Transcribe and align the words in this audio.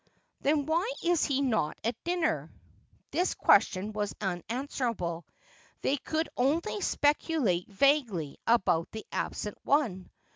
'Then 0.41 0.65
why 0.65 0.91
is 1.03 1.25
he 1.25 1.43
not 1.43 1.77
at 1.83 1.95
dinner?' 2.03 2.51
This 3.11 3.35
question 3.35 3.93
was 3.93 4.15
unanswerable. 4.19 5.27
They 5.83 5.97
could 5.97 6.27
only 6.35 6.79
specu 6.79 7.39
late 7.39 7.67
vaguely 7.67 8.39
about 8.47 8.89
the 8.89 9.05
absent 9.11 9.59
one. 9.63 10.09